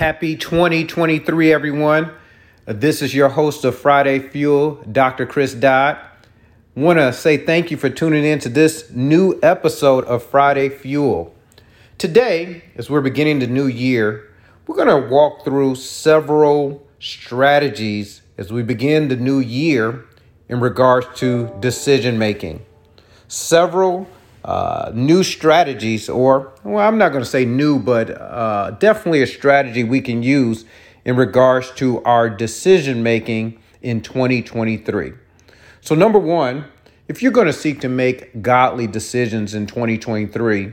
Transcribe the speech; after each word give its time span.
Happy 0.00 0.34
2023, 0.34 1.52
everyone. 1.52 2.10
Uh, 2.66 2.72
This 2.72 3.02
is 3.02 3.14
your 3.14 3.28
host 3.28 3.66
of 3.66 3.76
Friday 3.76 4.18
Fuel, 4.18 4.82
Dr. 4.90 5.26
Chris 5.26 5.52
Dodd. 5.52 5.98
Want 6.74 6.98
to 6.98 7.12
say 7.12 7.36
thank 7.36 7.70
you 7.70 7.76
for 7.76 7.90
tuning 7.90 8.24
in 8.24 8.38
to 8.38 8.48
this 8.48 8.90
new 8.92 9.38
episode 9.42 10.06
of 10.06 10.22
Friday 10.22 10.70
Fuel. 10.70 11.34
Today, 11.98 12.64
as 12.76 12.88
we're 12.88 13.02
beginning 13.02 13.40
the 13.40 13.46
new 13.46 13.66
year, 13.66 14.26
we're 14.66 14.74
going 14.74 14.88
to 14.88 15.06
walk 15.06 15.44
through 15.44 15.74
several 15.74 16.82
strategies 16.98 18.22
as 18.38 18.50
we 18.50 18.62
begin 18.62 19.08
the 19.08 19.16
new 19.16 19.38
year 19.38 20.06
in 20.48 20.60
regards 20.60 21.08
to 21.16 21.54
decision 21.60 22.18
making. 22.18 22.64
Several 23.28 24.08
uh, 24.44 24.90
new 24.94 25.22
strategies, 25.22 26.08
or, 26.08 26.52
well, 26.64 26.86
I'm 26.86 26.98
not 26.98 27.10
going 27.10 27.22
to 27.22 27.28
say 27.28 27.44
new, 27.44 27.78
but 27.78 28.10
uh, 28.10 28.72
definitely 28.72 29.22
a 29.22 29.26
strategy 29.26 29.84
we 29.84 30.00
can 30.00 30.22
use 30.22 30.64
in 31.04 31.16
regards 31.16 31.70
to 31.72 32.02
our 32.04 32.30
decision 32.30 33.02
making 33.02 33.60
in 33.82 34.00
2023. 34.00 35.12
So, 35.80 35.94
number 35.94 36.18
one, 36.18 36.66
if 37.08 37.22
you're 37.22 37.32
going 37.32 37.46
to 37.46 37.52
seek 37.52 37.80
to 37.80 37.88
make 37.88 38.42
godly 38.42 38.86
decisions 38.86 39.54
in 39.54 39.66
2023, 39.66 40.72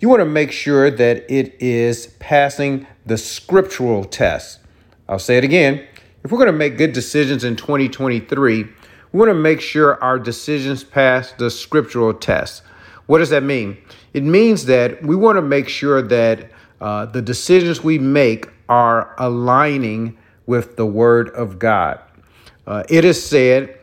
you 0.00 0.08
want 0.08 0.20
to 0.20 0.26
make 0.26 0.52
sure 0.52 0.90
that 0.90 1.24
it 1.30 1.54
is 1.60 2.08
passing 2.18 2.86
the 3.04 3.16
scriptural 3.16 4.04
test. 4.04 4.60
I'll 5.08 5.18
say 5.18 5.38
it 5.38 5.44
again. 5.44 5.86
If 6.24 6.32
we're 6.32 6.38
going 6.38 6.52
to 6.52 6.58
make 6.58 6.76
good 6.76 6.92
decisions 6.92 7.44
in 7.44 7.54
2023, 7.54 8.64
we 9.12 9.18
want 9.18 9.30
to 9.30 9.34
make 9.34 9.60
sure 9.60 10.02
our 10.02 10.18
decisions 10.18 10.82
pass 10.82 11.32
the 11.32 11.50
scriptural 11.50 12.12
test. 12.12 12.62
What 13.06 13.18
does 13.18 13.30
that 13.30 13.42
mean? 13.42 13.78
It 14.12 14.22
means 14.22 14.66
that 14.66 15.02
we 15.02 15.14
want 15.14 15.36
to 15.36 15.42
make 15.42 15.68
sure 15.68 16.02
that 16.02 16.50
uh, 16.80 17.06
the 17.06 17.22
decisions 17.22 17.82
we 17.82 17.98
make 17.98 18.48
are 18.68 19.14
aligning 19.18 20.18
with 20.46 20.76
the 20.76 20.86
Word 20.86 21.30
of 21.30 21.58
God. 21.58 22.00
Uh, 22.66 22.82
it 22.88 23.04
is 23.04 23.24
said 23.24 23.78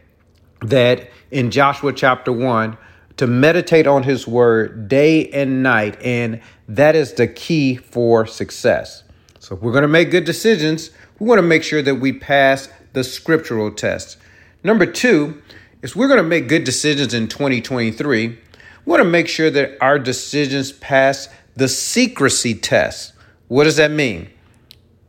that 0.62 1.10
in 1.32 1.52
Joshua 1.52 1.94
chapter 1.94 2.32
1 2.32 2.78
to 3.18 3.28
meditate 3.28 3.88
on 3.88 4.04
His 4.04 4.28
Word 4.28 4.88
day 4.88 5.30
and 5.30 5.64
night, 5.64 6.02
and 6.02 6.42
that 6.68 6.96
is 6.96 7.14
the 7.14 7.28
key 7.28 7.76
for 7.76 8.26
success. 8.26 9.04
So, 9.40 9.56
if 9.56 9.62
we're 9.62 9.72
going 9.72 9.84
to 9.84 9.88
make 9.88 10.10
good 10.10 10.24
decisions, 10.24 10.92
we 11.20 11.28
want 11.28 11.40
to 11.40 11.44
make 11.44 11.64
sure 11.64 11.82
that 11.82 11.96
we 11.96 12.14
pass 12.14 12.70
the 12.94 13.04
scriptural 13.04 13.72
test. 13.72 14.18
Number 14.64 14.86
two 14.86 15.42
is 15.82 15.96
we're 15.96 16.08
going 16.08 16.18
to 16.18 16.24
make 16.24 16.48
good 16.48 16.64
decisions 16.64 17.14
in 17.14 17.28
2023. 17.28 18.40
We 18.86 18.92
want 18.92 19.02
to 19.02 19.10
make 19.10 19.28
sure 19.28 19.50
that 19.50 19.78
our 19.82 19.98
decisions 19.98 20.72
pass 20.72 21.30
the 21.56 21.68
secrecy 21.68 22.56
test. 22.56 23.14
What 23.48 23.64
does 23.64 23.78
that 23.78 23.92
mean? 23.92 24.30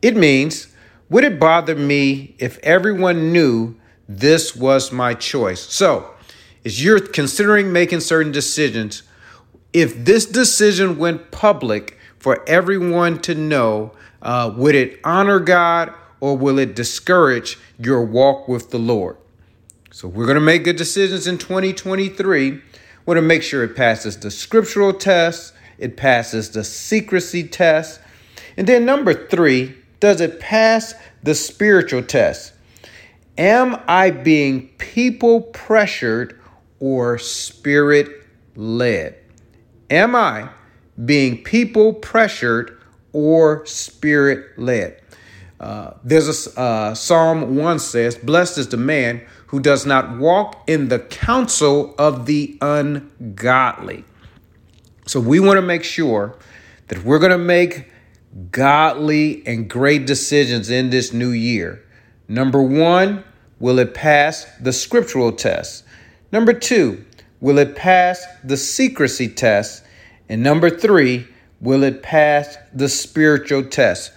It 0.03 0.17
means, 0.17 0.69
would 1.08 1.25
it 1.25 1.41
bother 1.41 1.75
me 1.75 2.36
if 2.39 2.58
everyone 2.58 3.33
knew 3.33 3.75
this 4.08 4.55
was 4.55 4.92
my 4.92 5.14
choice? 5.14 5.61
So, 5.61 6.11
as 6.64 6.83
you're 6.83 7.00
considering 7.00 7.72
making 7.72 8.00
certain 8.00 8.33
decisions, 8.33 9.02
if 9.72 10.05
this 10.05 10.25
decision 10.25 10.98
went 10.98 11.30
public 11.30 11.98
for 12.19 12.48
everyone 12.48 13.20
to 13.22 13.34
know, 13.34 13.92
uh, 14.22 14.52
would 14.56 14.75
it 14.75 15.00
honor 15.05 15.41
God 15.41 15.92
or 16.20 16.36
will 16.36 16.58
it 16.58 16.75
discourage 16.75 17.58
your 17.78 18.05
walk 18.05 18.48
with 18.48 18.70
the 18.70 18.78
Lord? 18.78 19.17
So 19.91 20.08
we're 20.08 20.27
going 20.27 20.36
to 20.36 20.41
make 20.41 20.64
good 20.64 20.77
decisions 20.77 21.27
in 21.27 21.39
2023. 21.39 22.61
Want 23.06 23.19
to 23.19 23.22
make 23.22 23.42
sure 23.42 23.62
it 23.62 23.77
passes 23.77 24.16
the 24.19 24.30
scriptural 24.30 24.92
test, 24.92 25.52
it 25.78 25.97
passes 25.97 26.50
the 26.50 26.64
secrecy 26.64 27.46
test. 27.46 28.00
And 28.56 28.66
then 28.66 28.86
number 28.86 29.28
three, 29.28 29.74
does 30.00 30.20
it 30.20 30.41
pass 30.41 30.94
the 31.22 31.34
spiritual 31.34 32.02
test? 32.02 32.52
Am 33.36 33.80
I 33.88 34.11
being 34.11 34.69
people 34.78 35.41
pressured 35.41 36.41
or 36.80 37.18
spirit 37.18 38.08
led? 38.55 39.17
Am 39.90 40.14
I 40.14 40.48
being 41.05 41.42
people 41.42 41.92
pressured 41.92 42.78
or 43.12 43.67
spirit 43.67 44.58
led? 44.58 45.01
Uh, 45.60 45.92
there's 46.02 46.46
a 46.56 46.60
uh, 46.60 46.94
Psalm 46.94 47.56
1 47.56 47.78
says, 47.78 48.16
Blessed 48.16 48.58
is 48.58 48.68
the 48.68 48.76
man 48.76 49.24
who 49.46 49.60
does 49.60 49.86
not 49.86 50.18
walk 50.18 50.64
in 50.66 50.88
the 50.88 50.98
counsel 50.98 51.94
of 51.98 52.26
the 52.26 52.58
ungodly. 52.60 54.04
So 55.06 55.20
we 55.20 55.38
want 55.38 55.58
to 55.58 55.62
make 55.62 55.84
sure 55.84 56.36
that 56.88 57.04
we're 57.04 57.18
going 57.18 57.30
to 57.30 57.38
make 57.38 57.90
godly 58.50 59.46
and 59.46 59.70
great 59.70 60.06
decisions 60.06 60.70
in 60.70 60.90
this 60.90 61.12
new 61.12 61.30
year. 61.30 61.84
Number 62.26 62.62
one, 62.62 63.22
will 63.60 63.78
it 63.78 63.94
pass 63.94 64.46
the 64.60 64.72
scriptural 64.72 65.30
test? 65.30 65.84
Number 66.32 66.52
two, 66.52 67.04
will 67.40 67.58
it 67.58 67.76
pass 67.76 68.24
the 68.42 68.56
secrecy 68.56 69.28
test? 69.28 69.84
And 70.28 70.42
number 70.42 70.68
three, 70.68 71.28
will 71.60 71.82
it 71.82 72.02
pass 72.02 72.56
the 72.72 72.88
spiritual 72.88 73.64
test? 73.64 74.12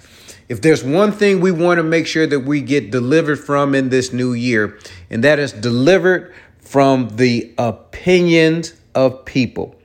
If 0.49 0.61
there's 0.61 0.83
one 0.83 1.11
thing 1.11 1.41
we 1.41 1.51
want 1.51 1.77
to 1.77 1.83
make 1.83 2.07
sure 2.07 2.25
that 2.25 2.39
we 2.39 2.61
get 2.61 2.89
delivered 2.89 3.37
from 3.37 3.75
in 3.75 3.89
this 3.89 4.13
new 4.13 4.33
year, 4.33 4.79
and 5.09 5.23
that 5.23 5.39
is 5.39 5.51
delivered 5.51 6.33
from 6.59 7.09
the 7.17 7.53
opinions 7.57 8.73
of 8.95 9.25
people. 9.25 9.75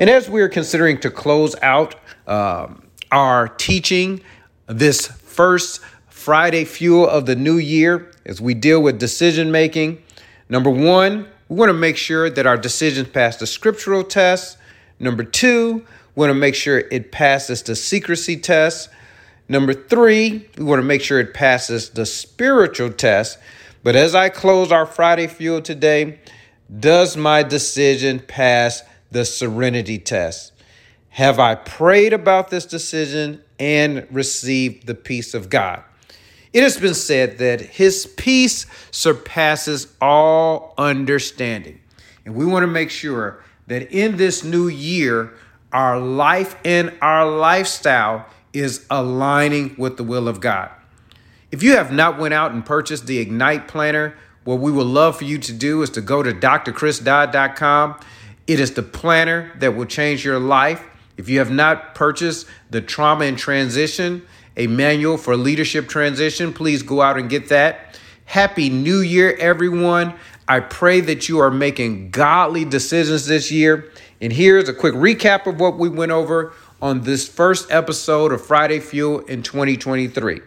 And 0.00 0.10
as 0.10 0.28
we're 0.28 0.48
considering 0.48 0.98
to 1.00 1.10
close 1.10 1.54
out 1.62 1.94
um, 2.26 2.82
our 3.12 3.48
teaching 3.48 4.20
this 4.66 5.06
first 5.06 5.80
Friday 6.08 6.64
fuel 6.64 7.08
of 7.08 7.26
the 7.26 7.36
new 7.36 7.56
year, 7.56 8.10
as 8.24 8.40
we 8.40 8.54
deal 8.54 8.82
with 8.82 8.98
decision 8.98 9.52
making, 9.52 10.02
number 10.48 10.70
one, 10.70 11.28
we 11.48 11.56
want 11.56 11.68
to 11.68 11.74
make 11.74 11.96
sure 11.96 12.28
that 12.28 12.44
our 12.44 12.56
decisions 12.56 13.08
pass 13.08 13.36
the 13.36 13.46
scriptural 13.46 14.02
test. 14.02 14.58
Number 14.98 15.22
two, 15.22 15.84
we 16.14 16.20
want 16.20 16.30
to 16.30 16.34
make 16.34 16.56
sure 16.56 16.78
it 16.78 17.12
passes 17.12 17.62
the 17.62 17.76
secrecy 17.76 18.36
test. 18.36 18.88
Number 19.48 19.74
three, 19.74 20.48
we 20.56 20.64
want 20.64 20.80
to 20.80 20.86
make 20.86 21.02
sure 21.02 21.20
it 21.20 21.34
passes 21.34 21.90
the 21.90 22.06
spiritual 22.06 22.90
test. 22.90 23.38
But 23.82 23.94
as 23.94 24.14
I 24.14 24.28
close 24.28 24.72
our 24.72 24.86
Friday 24.86 25.28
fuel 25.28 25.62
today, 25.62 26.18
does 26.80 27.16
my 27.16 27.44
decision 27.44 28.18
pass 28.18 28.82
the 29.12 29.24
serenity 29.24 29.98
test? 29.98 30.52
Have 31.10 31.38
I 31.38 31.54
prayed 31.54 32.12
about 32.12 32.50
this 32.50 32.66
decision 32.66 33.42
and 33.58 34.06
received 34.10 34.86
the 34.86 34.94
peace 34.94 35.32
of 35.32 35.48
God? 35.48 35.82
It 36.52 36.62
has 36.62 36.78
been 36.78 36.94
said 36.94 37.38
that 37.38 37.60
his 37.60 38.06
peace 38.16 38.66
surpasses 38.90 39.94
all 40.00 40.74
understanding. 40.76 41.80
And 42.24 42.34
we 42.34 42.44
want 42.44 42.64
to 42.64 42.66
make 42.66 42.90
sure 42.90 43.44
that 43.68 43.92
in 43.92 44.16
this 44.16 44.42
new 44.42 44.66
year, 44.66 45.34
our 45.72 46.00
life 46.00 46.56
and 46.64 46.92
our 47.00 47.30
lifestyle 47.30 48.26
is 48.52 48.86
aligning 48.90 49.74
with 49.78 49.96
the 49.96 50.04
will 50.04 50.28
of 50.28 50.40
God. 50.40 50.70
If 51.50 51.62
you 51.62 51.76
have 51.76 51.92
not 51.92 52.18
went 52.18 52.34
out 52.34 52.52
and 52.52 52.64
purchased 52.64 53.06
the 53.06 53.18
Ignite 53.18 53.68
Planner, 53.68 54.16
what 54.44 54.60
we 54.60 54.70
would 54.70 54.86
love 54.86 55.16
for 55.18 55.24
you 55.24 55.38
to 55.38 55.52
do 55.52 55.82
is 55.82 55.90
to 55.90 56.00
go 56.00 56.22
to 56.22 56.32
drchrisdodd.com. 56.32 58.00
It 58.46 58.60
is 58.60 58.74
the 58.74 58.82
planner 58.82 59.52
that 59.58 59.74
will 59.74 59.86
change 59.86 60.24
your 60.24 60.38
life. 60.38 60.84
If 61.16 61.28
you 61.28 61.38
have 61.38 61.50
not 61.50 61.94
purchased 61.94 62.46
the 62.70 62.80
Trauma 62.80 63.24
and 63.24 63.38
Transition, 63.38 64.22
a 64.56 64.66
manual 64.66 65.18
for 65.18 65.36
leadership 65.36 65.88
transition, 65.88 66.52
please 66.52 66.82
go 66.82 67.00
out 67.00 67.18
and 67.18 67.28
get 67.28 67.48
that. 67.48 67.98
Happy 68.24 68.70
New 68.70 69.00
Year, 69.00 69.36
everyone. 69.38 70.14
I 70.48 70.60
pray 70.60 71.00
that 71.00 71.28
you 71.28 71.40
are 71.40 71.50
making 71.50 72.10
godly 72.10 72.64
decisions 72.64 73.26
this 73.26 73.50
year. 73.50 73.90
And 74.20 74.32
here's 74.32 74.68
a 74.68 74.74
quick 74.74 74.94
recap 74.94 75.46
of 75.46 75.60
what 75.60 75.76
we 75.76 75.88
went 75.88 76.12
over 76.12 76.52
on 76.80 77.00
this 77.02 77.26
first 77.26 77.70
episode 77.70 78.32
of 78.32 78.44
Friday 78.44 78.80
Fuel 78.80 79.20
in 79.20 79.42
2023. 79.42 80.40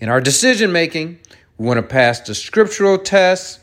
In 0.00 0.08
our 0.08 0.20
decision 0.20 0.72
making, 0.72 1.20
we 1.58 1.66
want 1.66 1.78
to 1.78 1.82
pass 1.82 2.20
the 2.20 2.34
scriptural 2.34 2.98
test. 2.98 3.60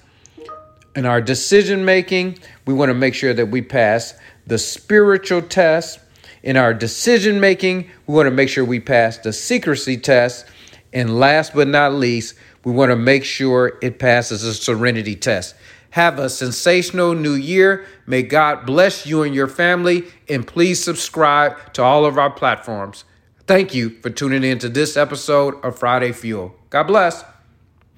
In 0.95 1.05
our 1.05 1.21
decision 1.21 1.83
making, 1.83 2.39
we 2.65 2.73
want 2.73 2.89
to 2.89 2.93
make 2.93 3.13
sure 3.13 3.33
that 3.33 3.47
we 3.47 3.61
pass 3.61 4.13
the 4.47 4.57
spiritual 4.57 5.41
test. 5.41 5.99
In 6.43 6.55
our 6.55 6.73
decision 6.73 7.39
making, 7.39 7.89
we 8.07 8.15
want 8.15 8.27
to 8.27 8.31
make 8.31 8.49
sure 8.49 8.63
we 8.63 8.79
pass 8.79 9.17
the 9.17 9.33
secrecy 9.33 9.97
test. 9.97 10.45
And 10.93 11.19
last 11.19 11.53
but 11.53 11.67
not 11.67 11.93
least, 11.93 12.35
we 12.63 12.71
want 12.71 12.91
to 12.91 12.95
make 12.95 13.25
sure 13.25 13.77
it 13.81 13.99
passes 13.99 14.43
the 14.43 14.53
serenity 14.53 15.15
test. 15.15 15.55
Have 15.91 16.19
a 16.19 16.29
sensational 16.29 17.15
new 17.15 17.33
year. 17.33 17.85
May 18.05 18.23
God 18.23 18.65
bless 18.65 19.05
you 19.05 19.23
and 19.23 19.35
your 19.35 19.47
family. 19.47 20.05
And 20.27 20.45
please 20.45 20.83
subscribe 20.83 21.73
to 21.73 21.83
all 21.83 22.05
of 22.05 22.17
our 22.17 22.31
platforms. 22.31 23.03
Thank 23.47 23.73
you 23.73 23.89
for 24.01 24.09
tuning 24.09 24.43
in 24.43 24.59
to 24.59 24.69
this 24.69 24.95
episode 24.95 25.55
of 25.63 25.77
Friday 25.77 26.11
Fuel. 26.11 26.55
God 26.69 26.83
bless. 26.83 27.23